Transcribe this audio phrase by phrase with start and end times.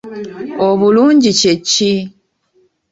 [0.67, 1.91] Obulungi kye ki?